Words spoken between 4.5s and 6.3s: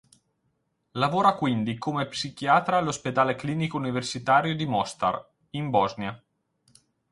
di Mostar, in Bosnia.